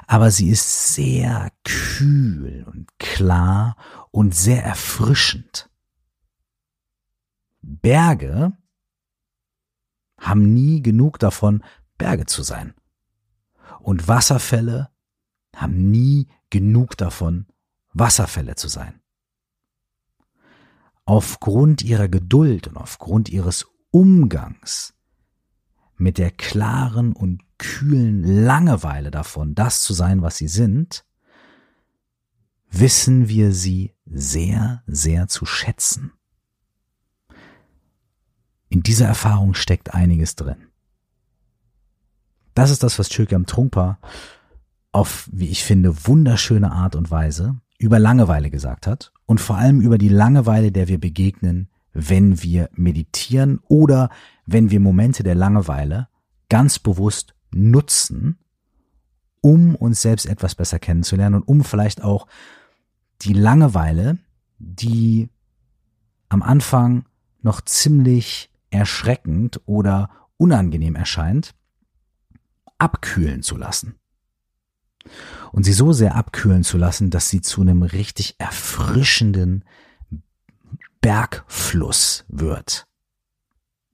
aber 0.07 0.31
sie 0.31 0.49
ist 0.51 0.95
sehr 0.95 1.51
kühl 1.65 2.65
und 2.71 2.99
klar 2.99 3.77
und 4.11 4.35
sehr 4.35 4.65
erfrischend. 4.65 5.71
Berge 7.63 8.53
haben 10.21 10.55
nie 10.55 10.83
genug 10.83 11.19
davon, 11.19 11.63
Berge 11.99 12.27
zu 12.27 12.43
sein. 12.43 12.75
Und 13.81 14.09
Wasserfälle 14.09 14.91
haben 15.55 15.91
nie 15.91 16.29
genug 16.51 16.97
davon, 16.97 17.47
Wasserfälle 17.93 18.55
zu 18.55 18.69
sein. 18.69 19.01
Aufgrund 21.07 21.83
ihrer 21.83 22.09
Geduld 22.09 22.67
und 22.67 22.77
aufgrund 22.77 23.29
ihres 23.29 23.67
Umgangs 23.91 24.93
mit 25.97 26.19
der 26.19 26.33
klaren 26.33 27.13
und 27.13 27.43
kühlen 27.59 28.23
Langeweile 28.25 29.11
davon, 29.11 29.55
das 29.55 29.83
zu 29.83 29.95
sein, 29.95 30.21
was 30.21 30.37
sie 30.37 30.49
sind, 30.49 31.07
wissen 32.71 33.29
wir 33.29 33.53
sie 33.53 33.95
sehr, 34.05 34.83
sehr 34.87 35.29
zu 35.29 35.47
schätzen. 35.47 36.13
In 38.69 38.83
dieser 38.83 39.07
Erfahrung 39.07 39.55
steckt 39.55 39.95
einiges 39.95 40.35
drin. 40.35 40.67
Das 42.55 42.71
ist 42.71 42.83
das, 42.83 42.99
was 42.99 43.11
Chökyam 43.11 43.47
Trungpa 43.47 44.01
auf, 44.91 45.29
wie 45.31 45.49
ich 45.49 45.63
finde, 45.63 46.07
wunderschöne 46.07 46.73
Art 46.73 46.97
und 46.97 47.13
Weise 47.13 47.61
über 47.79 48.01
Langeweile 48.01 48.51
gesagt 48.51 48.89
hat 48.89 49.13
und 49.27 49.41
vor 49.41 49.57
allem 49.57 49.81
über 49.81 49.99
die 49.99 50.09
Langeweile, 50.09 50.73
der 50.73 50.89
wir 50.89 50.99
begegnen, 50.99 51.69
wenn 51.93 52.43
wir 52.43 52.71
meditieren 52.75 53.61
oder 53.69 54.11
wenn 54.47 54.71
wir 54.71 54.81
Momente 54.81 55.23
der 55.23 55.35
Langeweile 55.35 56.09
ganz 56.49 56.79
bewusst 56.79 57.35
nutzen, 57.51 58.39
um 59.41 59.75
uns 59.75 60.03
selbst 60.03 60.27
etwas 60.27 60.55
besser 60.55 60.79
kennenzulernen 60.79 61.37
und 61.37 61.49
um 61.49 61.65
vielleicht 61.65 62.03
auch 62.03 62.27
die 63.23 63.33
Langeweile, 63.33 64.19
die 64.59 65.29
am 66.29 66.43
Anfang 66.43 67.05
noch 67.43 67.61
ziemlich 67.61 68.51
erschreckend 68.71 69.61
oder 69.67 70.11
unangenehm 70.37 70.97
erscheint, 70.97 71.55
abkühlen 72.79 73.43
zu 73.43 73.57
lassen 73.57 73.95
und 75.53 75.65
sie 75.65 75.73
so 75.73 75.93
sehr 75.93 76.15
abkühlen 76.15 76.65
zu 76.65 76.79
lassen, 76.79 77.11
dass 77.11 77.29
sie 77.29 77.41
zu 77.41 77.61
einem 77.61 77.83
richtig 77.83 78.37
erfrischenden 78.39 79.65
Bergfluss 81.01 82.25
wird. 82.29 82.87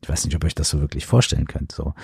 Ich 0.02 0.08
weiß 0.08 0.24
nicht, 0.24 0.34
ob 0.34 0.42
ihr 0.44 0.46
euch 0.46 0.54
das 0.54 0.70
so 0.70 0.80
wirklich 0.80 1.06
vorstellen 1.06 1.46
könnt. 1.46 1.72
So, 1.72 1.94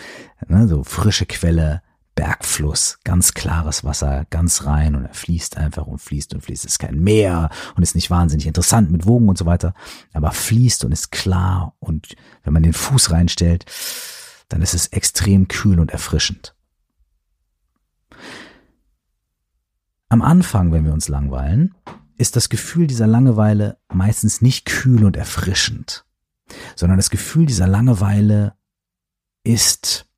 ne, 0.46 0.68
so 0.68 0.84
frische 0.84 1.26
Quelle, 1.26 1.82
Bergfluss, 2.18 2.98
ganz 3.04 3.32
klares 3.32 3.84
Wasser, 3.84 4.26
ganz 4.30 4.64
rein 4.64 4.96
und 4.96 5.04
er 5.04 5.14
fließt 5.14 5.56
einfach 5.56 5.86
und 5.86 5.98
fließt 5.98 6.34
und 6.34 6.40
fließt. 6.40 6.64
Es 6.64 6.72
ist 6.72 6.78
kein 6.80 6.98
Meer 6.98 7.48
und 7.76 7.84
ist 7.84 7.94
nicht 7.94 8.10
wahnsinnig 8.10 8.48
interessant 8.48 8.90
mit 8.90 9.06
Wogen 9.06 9.28
und 9.28 9.38
so 9.38 9.46
weiter, 9.46 9.72
aber 10.12 10.32
fließt 10.32 10.84
und 10.84 10.90
ist 10.90 11.12
klar 11.12 11.76
und 11.78 12.16
wenn 12.42 12.52
man 12.52 12.64
den 12.64 12.72
Fuß 12.72 13.12
reinstellt, 13.12 13.66
dann 14.48 14.62
ist 14.62 14.74
es 14.74 14.88
extrem 14.88 15.46
kühl 15.46 15.78
und 15.78 15.92
erfrischend. 15.92 16.56
Am 20.08 20.22
Anfang, 20.22 20.72
wenn 20.72 20.84
wir 20.84 20.92
uns 20.92 21.08
langweilen, 21.08 21.74
ist 22.16 22.34
das 22.34 22.48
Gefühl 22.48 22.86
dieser 22.86 23.06
Langeweile 23.06 23.78
meistens 23.92 24.40
nicht 24.40 24.64
kühl 24.64 25.04
und 25.04 25.16
erfrischend, 25.16 26.06
sondern 26.74 26.98
das 26.98 27.10
Gefühl 27.10 27.46
dieser 27.46 27.66
Langeweile 27.66 28.54
ist 29.44 30.08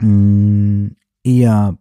mh, 0.00 0.08
mm, 0.08 0.96
eher 1.22 1.78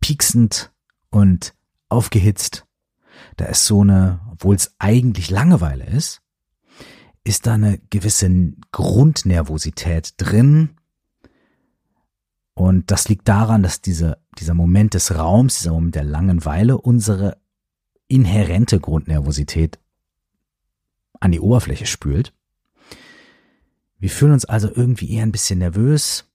pieksend 0.00 0.72
und 1.10 1.54
aufgehitzt. 1.88 2.66
Da 3.36 3.46
ist 3.46 3.64
so 3.64 3.80
eine, 3.80 4.20
obwohl 4.30 4.56
es 4.56 4.74
eigentlich 4.78 5.30
Langeweile 5.30 5.86
ist, 5.86 6.20
ist 7.24 7.46
da 7.46 7.54
eine 7.54 7.78
gewisse 7.88 8.52
Grundnervosität 8.70 10.14
drin, 10.18 10.76
und 12.54 12.90
das 12.90 13.08
liegt 13.08 13.28
daran, 13.28 13.62
dass 13.62 13.80
diese, 13.80 14.18
dieser 14.38 14.54
Moment 14.54 14.94
des 14.94 15.14
Raums, 15.14 15.58
dieser 15.58 15.72
Moment 15.72 15.96
der 15.96 16.04
Langenweile 16.04 16.78
unsere 16.78 17.36
inhärente 18.06 18.78
Grundnervosität 18.78 19.80
an 21.18 21.32
die 21.32 21.40
Oberfläche 21.40 21.86
spült. 21.86 22.32
Wir 23.98 24.10
fühlen 24.10 24.32
uns 24.32 24.44
also 24.44 24.70
irgendwie 24.72 25.10
eher 25.10 25.24
ein 25.24 25.32
bisschen 25.32 25.58
nervös. 25.58 26.30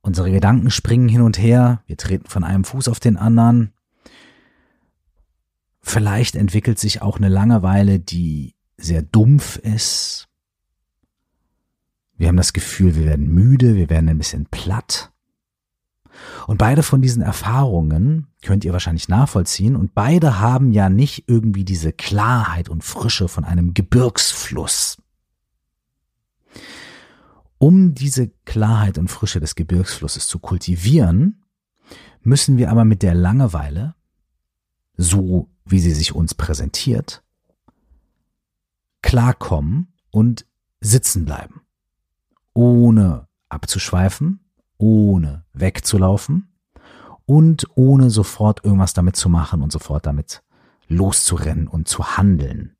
Unsere 0.00 0.30
Gedanken 0.32 0.70
springen 0.70 1.08
hin 1.08 1.20
und 1.20 1.38
her. 1.38 1.82
Wir 1.86 1.96
treten 1.96 2.26
von 2.26 2.42
einem 2.42 2.64
Fuß 2.64 2.88
auf 2.88 2.98
den 2.98 3.16
anderen. 3.16 3.72
Vielleicht 5.80 6.34
entwickelt 6.34 6.78
sich 6.78 7.02
auch 7.02 7.18
eine 7.18 7.28
Langeweile, 7.28 8.00
die 8.00 8.54
sehr 8.76 9.02
dumpf 9.02 9.56
ist. 9.56 10.28
Wir 12.16 12.28
haben 12.28 12.36
das 12.36 12.52
Gefühl, 12.52 12.96
wir 12.96 13.04
werden 13.04 13.32
müde, 13.32 13.76
wir 13.76 13.90
werden 13.90 14.08
ein 14.08 14.18
bisschen 14.18 14.46
platt. 14.46 15.09
Und 16.46 16.58
beide 16.58 16.82
von 16.82 17.02
diesen 17.02 17.22
Erfahrungen 17.22 18.26
könnt 18.42 18.64
ihr 18.64 18.72
wahrscheinlich 18.72 19.08
nachvollziehen 19.08 19.76
und 19.76 19.94
beide 19.94 20.40
haben 20.40 20.72
ja 20.72 20.88
nicht 20.88 21.24
irgendwie 21.28 21.64
diese 21.64 21.92
Klarheit 21.92 22.68
und 22.68 22.84
Frische 22.84 23.28
von 23.28 23.44
einem 23.44 23.74
Gebirgsfluss. 23.74 24.98
Um 27.58 27.94
diese 27.94 28.28
Klarheit 28.46 28.96
und 28.96 29.08
Frische 29.08 29.40
des 29.40 29.54
Gebirgsflusses 29.54 30.26
zu 30.26 30.38
kultivieren, 30.38 31.44
müssen 32.22 32.56
wir 32.56 32.70
aber 32.70 32.84
mit 32.84 33.02
der 33.02 33.14
Langeweile, 33.14 33.94
so 34.96 35.50
wie 35.64 35.80
sie 35.80 35.92
sich 35.92 36.14
uns 36.14 36.34
präsentiert, 36.34 37.22
klarkommen 39.02 39.92
und 40.10 40.46
sitzen 40.80 41.24
bleiben, 41.24 41.62
ohne 42.54 43.28
abzuschweifen, 43.48 44.40
ohne 44.80 45.44
wegzulaufen 45.52 46.48
und 47.26 47.66
ohne 47.74 48.10
sofort 48.10 48.64
irgendwas 48.64 48.94
damit 48.94 49.14
zu 49.14 49.28
machen 49.28 49.62
und 49.62 49.70
sofort 49.70 50.06
damit 50.06 50.42
loszurennen 50.88 51.68
und 51.68 51.86
zu 51.86 52.16
handeln. 52.16 52.76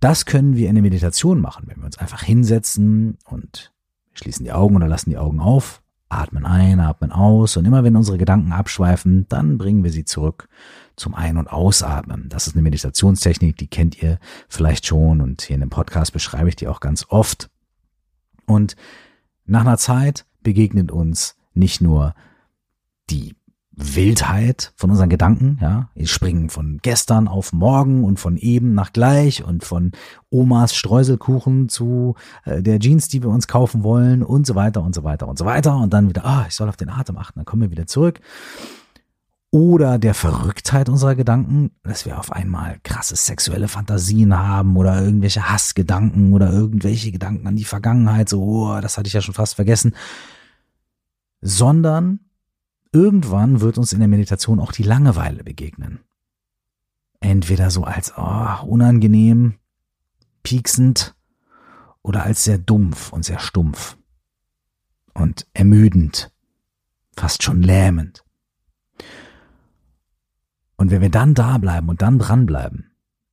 Das 0.00 0.24
können 0.24 0.56
wir 0.56 0.68
in 0.68 0.76
der 0.76 0.82
Meditation 0.82 1.40
machen, 1.40 1.64
wenn 1.66 1.78
wir 1.78 1.84
uns 1.84 1.98
einfach 1.98 2.22
hinsetzen 2.22 3.18
und 3.24 3.72
schließen 4.14 4.44
die 4.44 4.52
Augen 4.52 4.76
oder 4.76 4.88
lassen 4.88 5.10
die 5.10 5.18
Augen 5.18 5.40
auf, 5.40 5.82
atmen 6.08 6.46
ein, 6.46 6.80
atmen 6.80 7.10
aus 7.10 7.56
und 7.56 7.64
immer 7.64 7.82
wenn 7.82 7.96
unsere 7.96 8.16
Gedanken 8.16 8.52
abschweifen, 8.52 9.26
dann 9.28 9.58
bringen 9.58 9.82
wir 9.82 9.90
sie 9.90 10.04
zurück 10.04 10.48
zum 10.96 11.14
Ein- 11.14 11.36
und 11.36 11.48
Ausatmen. 11.48 12.28
Das 12.28 12.46
ist 12.46 12.54
eine 12.54 12.62
Meditationstechnik, 12.62 13.56
die 13.56 13.66
kennt 13.66 14.00
ihr 14.00 14.18
vielleicht 14.48 14.86
schon 14.86 15.20
und 15.20 15.42
hier 15.42 15.54
in 15.54 15.60
dem 15.60 15.70
Podcast 15.70 16.12
beschreibe 16.12 16.48
ich 16.48 16.56
die 16.56 16.68
auch 16.68 16.80
ganz 16.80 17.06
oft. 17.08 17.50
Und 18.46 18.76
nach 19.48 19.62
einer 19.62 19.78
Zeit 19.78 20.26
begegnet 20.42 20.92
uns 20.92 21.36
nicht 21.54 21.80
nur 21.80 22.14
die 23.10 23.34
Wildheit 23.80 24.72
von 24.74 24.90
unseren 24.90 25.08
Gedanken, 25.08 25.58
ja. 25.60 25.88
Wir 25.94 26.08
springen 26.08 26.50
von 26.50 26.80
gestern 26.82 27.28
auf 27.28 27.52
morgen 27.52 28.02
und 28.02 28.18
von 28.18 28.36
eben 28.36 28.74
nach 28.74 28.92
gleich 28.92 29.44
und 29.44 29.64
von 29.64 29.92
Omas 30.30 30.74
Streuselkuchen 30.74 31.68
zu 31.68 32.16
äh, 32.44 32.60
der 32.60 32.80
Jeans, 32.80 33.08
die 33.08 33.22
wir 33.22 33.30
uns 33.30 33.46
kaufen 33.46 33.84
wollen 33.84 34.24
und 34.24 34.46
so 34.46 34.56
weiter 34.56 34.82
und 34.82 34.96
so 34.96 35.04
weiter 35.04 35.28
und 35.28 35.38
so 35.38 35.44
weiter 35.44 35.76
und 35.76 35.92
dann 35.92 36.08
wieder, 36.08 36.24
ah, 36.24 36.44
ich 36.48 36.54
soll 36.54 36.68
auf 36.68 36.76
den 36.76 36.90
Atem 36.90 37.16
achten, 37.16 37.38
dann 37.38 37.46
kommen 37.46 37.62
wir 37.62 37.70
wieder 37.70 37.86
zurück. 37.86 38.20
Oder 39.50 39.98
der 39.98 40.14
Verrücktheit 40.14 40.88
unserer 40.88 41.14
Gedanken, 41.14 41.70
dass 41.82 42.04
wir 42.04 42.18
auf 42.18 42.32
einmal 42.32 42.78
krasse 42.82 43.16
sexuelle 43.16 43.68
Fantasien 43.68 44.36
haben 44.36 44.76
oder 44.76 45.02
irgendwelche 45.02 45.48
Hassgedanken 45.48 46.34
oder 46.34 46.52
irgendwelche 46.52 47.12
Gedanken 47.12 47.46
an 47.46 47.56
die 47.56 47.64
Vergangenheit, 47.64 48.28
so, 48.28 48.42
oh, 48.42 48.80
das 48.80 48.98
hatte 48.98 49.06
ich 49.06 49.14
ja 49.14 49.22
schon 49.22 49.34
fast 49.34 49.54
vergessen, 49.54 49.94
sondern 51.40 52.20
irgendwann 52.92 53.60
wird 53.60 53.78
uns 53.78 53.92
in 53.92 54.00
der 54.00 54.08
Meditation 54.08 54.60
auch 54.60 54.72
die 54.72 54.82
Langeweile 54.82 55.44
begegnen. 55.44 56.00
Entweder 57.20 57.70
so 57.70 57.84
als 57.84 58.12
oh, 58.16 58.66
unangenehm, 58.66 59.54
pieksend 60.42 61.14
oder 62.02 62.22
als 62.22 62.44
sehr 62.44 62.58
dumpf 62.58 63.12
und 63.12 63.24
sehr 63.24 63.38
stumpf 63.38 63.96
und 65.14 65.46
ermüdend, 65.54 66.30
fast 67.16 67.42
schon 67.42 67.62
lähmend. 67.62 68.24
Und 70.78 70.90
wenn 70.90 71.02
wir 71.02 71.10
dann 71.10 71.34
da 71.34 71.58
bleiben 71.58 71.88
und 71.88 72.00
dann 72.00 72.18
dranbleiben 72.18 72.92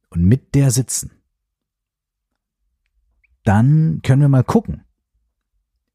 und 0.10 0.24
mit 0.24 0.56
der 0.56 0.72
sitzen, 0.72 1.12
dann 3.44 4.02
können 4.04 4.22
wir 4.22 4.30
mal 4.30 4.44
gucken, 4.44 4.84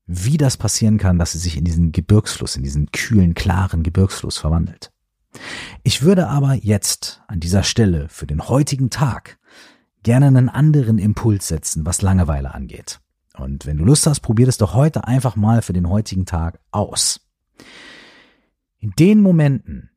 wie 0.07 0.37
das 0.37 0.57
passieren 0.57 0.97
kann, 0.97 1.19
dass 1.19 1.33
sie 1.33 1.39
sich 1.39 1.57
in 1.57 1.65
diesen 1.65 1.93
Gebirgsfluss, 1.93 2.57
in 2.57 2.63
diesen 2.63 2.91
kühlen, 2.93 3.35
klaren 3.35 3.83
Gebirgsfluss 3.83 4.39
verwandelt. 4.39 4.93
Ich 5.83 6.03
würde 6.03 6.29
aber 6.29 6.55
jetzt 6.55 7.23
an 7.27 7.41
dieser 7.41 7.65
Stelle 7.65 8.09
für 8.09 8.27
den 8.27 8.49
heutigen 8.49 8.91
Tag 8.91 9.39
gerne 10.03 10.29
einen 10.29 10.49
anderen 10.49 10.99
Impuls 10.99 11.49
setzen, 11.49 11.85
was 11.85 12.01
Langeweile 12.01 12.55
angeht. 12.55 13.01
Und 13.37 13.67
wenn 13.67 13.79
du 13.79 13.85
Lust 13.85 14.07
hast, 14.07 14.21
probier 14.21 14.47
das 14.47 14.57
doch 14.57 14.75
heute 14.75 15.05
einfach 15.05 15.35
mal 15.35 15.63
für 15.63 15.73
den 15.73 15.89
heutigen 15.89 16.27
Tag 16.27 16.61
aus. 16.71 17.21
In 18.79 18.93
den 18.99 19.21
Momenten, 19.21 19.91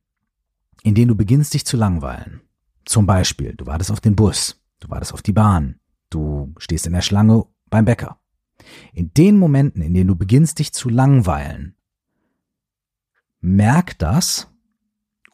in 0.83 0.95
denen 0.95 1.09
du 1.09 1.15
beginnst, 1.15 1.53
dich 1.53 1.65
zu 1.65 1.77
langweilen, 1.77 2.41
zum 2.85 3.05
Beispiel, 3.05 3.55
du 3.55 3.65
wartest 3.65 3.91
auf 3.91 4.01
den 4.01 4.15
Bus, 4.15 4.61
du 4.79 4.89
wartest 4.89 5.13
auf 5.13 5.21
die 5.21 5.33
Bahn, 5.33 5.79
du 6.09 6.53
stehst 6.57 6.85
in 6.85 6.93
der 6.93 7.01
Schlange 7.01 7.45
beim 7.69 7.85
Bäcker. 7.85 8.19
In 8.93 9.13
den 9.13 9.37
Momenten, 9.37 9.81
in 9.81 9.93
denen 9.93 10.09
du 10.09 10.15
beginnst, 10.15 10.59
dich 10.59 10.73
zu 10.73 10.89
langweilen, 10.89 11.75
merk 13.39 13.97
das 13.97 14.49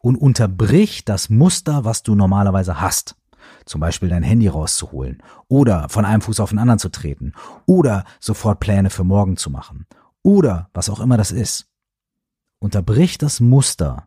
und 0.00 0.16
unterbrich 0.16 1.04
das 1.04 1.28
Muster, 1.28 1.84
was 1.84 2.02
du 2.02 2.14
normalerweise 2.14 2.80
hast 2.80 3.16
zum 3.64 3.80
Beispiel 3.80 4.08
dein 4.08 4.22
Handy 4.22 4.48
rauszuholen 4.48 5.22
oder 5.48 5.88
von 5.88 6.04
einem 6.04 6.22
Fuß 6.22 6.40
auf 6.40 6.50
den 6.50 6.58
anderen 6.58 6.78
zu 6.78 6.88
treten 6.88 7.32
oder 7.66 8.04
sofort 8.18 8.60
Pläne 8.60 8.90
für 8.90 9.04
morgen 9.04 9.36
zu 9.36 9.50
machen 9.50 9.86
oder 10.22 10.70
was 10.74 10.90
auch 10.90 11.00
immer 11.00 11.16
das 11.16 11.30
ist. 11.30 11.66
Unterbrich 12.58 13.18
das 13.18 13.40
Muster, 13.40 14.06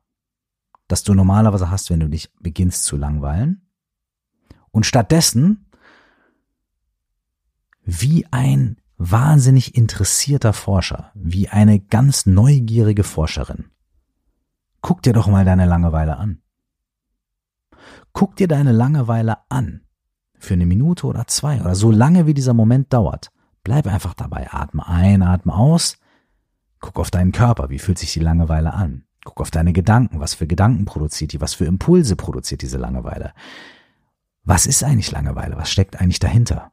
das 0.88 1.04
du 1.04 1.13
normalerweise 1.13 1.70
hast, 1.70 1.90
wenn 1.90 2.00
du 2.00 2.10
dich 2.10 2.32
beginnst 2.40 2.86
zu 2.86 2.98
langweilen 2.98 3.68
und 4.72 4.86
stattdessen 4.86 5.66
wie 7.84 8.25
ein 8.32 8.78
wahnsinnig 8.98 9.75
interessierter 9.75 10.54
Forscher, 10.54 11.12
wie 11.13 11.50
eine 11.50 11.80
ganz 11.80 12.25
neugierige 12.25 13.04
Forscherin. 13.04 13.66
Guck 14.82 15.02
dir 15.02 15.13
doch 15.13 15.28
mal 15.28 15.46
deine 15.46 15.66
Langeweile 15.66 16.18
an. 16.18 16.42
Guck 18.13 18.36
dir 18.36 18.48
deine 18.48 18.72
Langeweile 18.72 19.38
an. 19.50 19.82
Für 20.38 20.54
eine 20.54 20.66
Minute 20.66 21.08
oder 21.08 21.25
zwei 21.28 21.62
oder 21.62 21.75
so 21.75 21.90
lange 21.90 22.25
wie 22.28 22.34
dieser 22.34 22.54
Moment 22.54 22.92
dauert. 22.94 23.32
Bleib 23.63 23.88
einfach 23.88 24.13
dabei. 24.13 24.52
Atme 24.52 24.86
ein, 24.86 25.24
atme 25.24 25.54
aus. 25.54 25.98
Guck 26.80 27.00
auf 27.00 27.12
deinen 27.12 27.32
Körper. 27.32 27.70
Wie 27.70 27.80
fühlt 27.80 27.98
sich 27.98 28.12
die 28.12 28.20
Langeweile 28.20 28.74
an? 28.74 29.06
Guck 29.24 29.42
auf 29.42 29.51
deine 29.51 29.74
Gedanken. 29.74 30.20
Was 30.20 30.34
für 30.34 30.48
Gedanken 30.48 30.86
produziert 30.86 31.34
die? 31.34 31.42
Was 31.42 31.53
für 31.53 31.65
Impulse 31.65 32.15
produziert 32.15 32.62
diese 32.62 32.77
Langeweile? 32.77 33.34
Was 34.44 34.65
ist 34.65 34.84
eigentlich 34.84 35.12
Langeweile? 35.12 35.56
Was 35.56 35.72
steckt 35.72 36.00
eigentlich 36.00 36.20
dahinter? 36.20 36.72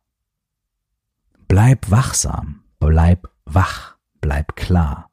Bleib 1.46 1.90
wachsam. 1.90 2.64
Bleib 2.78 3.28
wach. 3.44 3.96
Bleib 4.20 4.56
klar. 4.56 5.10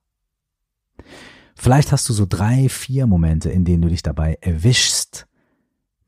Vielleicht 1.56 1.92
hast 1.92 2.08
du 2.10 2.14
so 2.14 2.26
drei, 2.28 2.70
vier 2.70 3.08
Momente, 3.08 3.50
in 3.50 3.66
denen 3.66 3.82
du 3.82 3.90
dich 3.90 4.04
dabei 4.04 4.38
erwischst, 4.42 5.28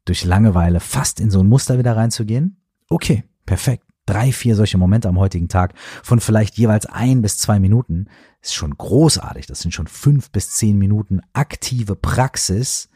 durch 0.06 0.24
Langeweile 0.24 0.80
fast 0.80 1.20
in 1.20 1.32
so 1.32 1.40
ein 1.40 1.48
Muster 1.48 1.80
wieder 1.80 1.96
reinzugehen? 1.96 2.62
Okay, 2.88 3.24
perfekt. 3.46 3.89
Drei, 4.10 4.32
vier 4.32 4.56
solche 4.56 4.80
Momente 4.80 5.08
am 5.08 5.20
heutigen 5.20 5.50
Tag 5.50 5.76
von 6.02 6.20
vielleicht 6.20 6.58
jeweils 6.58 6.88
ein 6.88 7.22
bis 7.22 7.38
zwei 7.38 7.60
Minuten 7.60 8.08
ist 8.42 8.56
schon 8.56 8.76
großartig. 8.76 9.46
Das 9.46 9.60
sind 9.60 9.72
schon 9.72 9.86
fünf 9.86 10.32
bis 10.32 10.50
zehn 10.50 10.80
Minuten 10.80 11.22
aktive 11.34 11.96
Praxis 11.96 12.90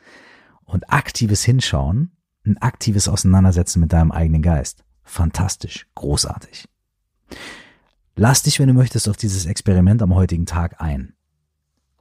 und 0.65 0.91
aktives 0.91 1.43
Hinschauen, 1.43 2.17
ein 2.47 2.57
aktives 2.57 3.07
Auseinandersetzen 3.07 3.79
mit 3.79 3.93
deinem 3.93 4.11
eigenen 4.11 4.41
Geist. 4.41 4.85
Fantastisch, 5.03 5.85
großartig. 5.93 6.67
Lass 8.15 8.41
dich, 8.41 8.59
wenn 8.59 8.69
du 8.69 8.73
möchtest, 8.73 9.07
auf 9.07 9.17
dieses 9.17 9.45
Experiment 9.45 10.01
am 10.01 10.15
heutigen 10.15 10.47
Tag 10.47 10.81
ein. 10.81 11.13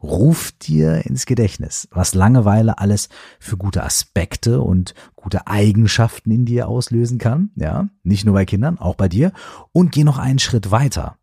Ruf 0.03 0.53
dir 0.53 1.07
ins 1.07 1.27
Gedächtnis, 1.27 1.89
was 1.93 2.15
Langeweile 2.15 2.79
alles 2.79 3.09
für 3.39 3.57
gute 3.57 3.85
Aspekte 3.85 4.61
und 4.61 4.95
gute 5.15 5.47
Eigenschaften 5.47 6.31
in 6.33 6.45
dir 6.45 6.69
auslösen 6.69 7.19
kann, 7.19 7.51
ja, 7.55 7.89
nicht 8.03 8.25
nur 8.25 8.35
bei 8.35 8.45
Kindern, 8.45 8.79
auch 8.79 8.97
bei 8.97 9.09
dir, 9.09 9.33
und 9.71 9.93
geh 9.93 10.03
noch 10.03 10.19
einen 10.19 10.41
Schritt 10.41 10.71
weiter. 10.71 11.17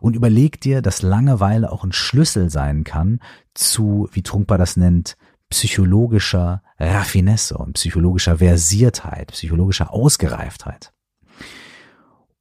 Und 0.00 0.14
überleg 0.14 0.60
dir, 0.60 0.82
dass 0.82 1.02
Langeweile 1.02 1.72
auch 1.72 1.82
ein 1.82 1.92
Schlüssel 1.92 2.50
sein 2.50 2.84
kann 2.84 3.20
zu, 3.54 4.08
wie 4.12 4.22
Trunkbar 4.22 4.58
das 4.58 4.76
nennt, 4.76 5.16
psychologischer 5.48 6.62
Raffinesse 6.78 7.56
und 7.56 7.74
psychologischer 7.74 8.38
Versiertheit, 8.38 9.28
psychologischer 9.32 9.92
Ausgereiftheit. 9.92 10.92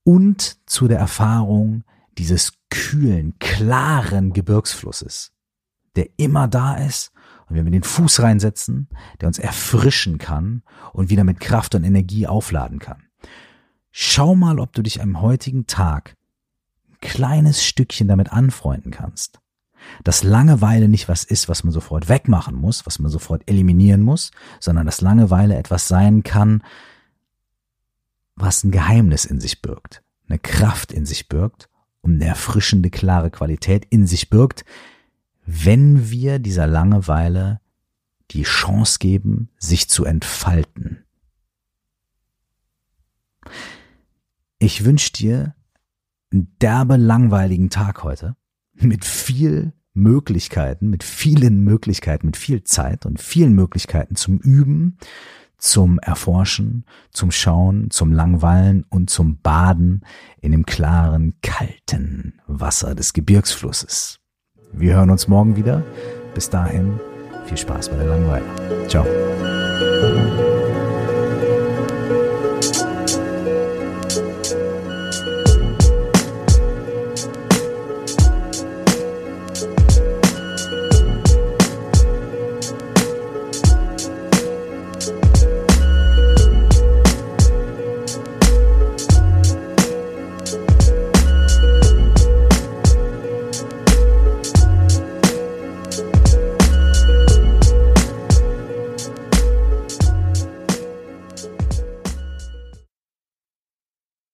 Und 0.03 0.57
zu 0.65 0.87
der 0.87 0.99
Erfahrung, 0.99 1.83
dieses 2.17 2.53
kühlen, 2.69 3.37
klaren 3.39 4.33
Gebirgsflusses, 4.33 5.31
der 5.95 6.07
immer 6.17 6.47
da 6.47 6.75
ist 6.75 7.11
und 7.47 7.55
wenn 7.55 7.65
wir 7.65 7.71
den 7.71 7.83
Fuß 7.83 8.21
reinsetzen, 8.21 8.87
der 9.21 9.27
uns 9.27 9.39
erfrischen 9.39 10.17
kann 10.17 10.63
und 10.91 11.09
wieder 11.09 11.23
mit 11.23 11.39
Kraft 11.39 11.75
und 11.75 11.83
Energie 11.83 12.27
aufladen 12.27 12.79
kann. 12.79 13.03
Schau 13.91 14.35
mal, 14.35 14.59
ob 14.59 14.73
du 14.73 14.81
dich 14.81 15.01
am 15.01 15.21
heutigen 15.21 15.67
Tag 15.67 16.15
ein 16.89 16.97
kleines 17.01 17.63
Stückchen 17.63 18.07
damit 18.07 18.31
anfreunden 18.31 18.91
kannst. 18.91 19.39
Dass 20.03 20.23
Langeweile 20.23 20.87
nicht 20.87 21.09
was 21.09 21.23
ist, 21.23 21.49
was 21.49 21.63
man 21.63 21.73
sofort 21.73 22.07
wegmachen 22.07 22.55
muss, 22.55 22.85
was 22.85 22.99
man 22.99 23.11
sofort 23.11 23.43
eliminieren 23.47 24.01
muss, 24.01 24.31
sondern 24.59 24.85
dass 24.85 25.01
Langeweile 25.01 25.55
etwas 25.55 25.87
sein 25.87 26.23
kann, 26.23 26.63
was 28.35 28.63
ein 28.63 28.71
Geheimnis 28.71 29.25
in 29.25 29.39
sich 29.39 29.61
birgt, 29.61 30.01
eine 30.27 30.39
Kraft 30.39 30.91
in 30.91 31.05
sich 31.05 31.27
birgt 31.27 31.69
und 32.03 32.15
eine 32.15 32.25
erfrischende, 32.25 32.91
klare 32.91 33.31
Qualität 33.31 33.85
in 33.89 34.05
sich 34.05 34.29
birgt, 34.29 34.63
wenn 35.45 36.11
wir 36.11 36.37
dieser 36.37 36.67
Langeweile 36.67 37.59
die 38.31 38.43
Chance 38.43 38.99
geben, 38.99 39.49
sich 39.57 39.89
zu 39.89 40.05
entfalten. 40.05 41.05
Ich 44.59 44.85
wünsche 44.85 45.11
dir 45.11 45.55
einen 46.31 46.55
derbe 46.61 46.97
langweiligen 46.97 47.69
Tag 47.69 48.03
heute 48.03 48.35
mit 48.73 49.05
viel 49.05 49.73
Möglichkeiten, 49.93 50.89
mit 50.89 51.03
vielen 51.03 51.63
Möglichkeiten, 51.63 52.27
mit 52.27 52.37
viel 52.37 52.63
Zeit 52.63 53.05
und 53.05 53.21
vielen 53.21 53.53
Möglichkeiten 53.53 54.15
zum 54.15 54.39
Üben, 54.39 54.97
zum 55.63 55.97
Erforschen, 55.99 56.83
zum 57.11 57.31
Schauen, 57.31 57.89
zum 57.89 58.11
Langweilen 58.11 58.83
und 58.89 59.09
zum 59.09 59.37
Baden 59.37 60.01
in 60.41 60.51
dem 60.51 60.65
klaren, 60.65 61.35
kalten 61.41 62.41
Wasser 62.47 62.95
des 62.95 63.13
Gebirgsflusses. 63.13 64.19
Wir 64.73 64.95
hören 64.95 65.09
uns 65.09 65.29
morgen 65.29 65.55
wieder. 65.55 65.81
Bis 66.33 66.49
dahin 66.49 66.99
viel 67.45 67.57
Spaß 67.57 67.89
bei 67.89 67.95
der 67.95 68.07
Langweile. 68.07 68.45
Ciao. 68.89 69.05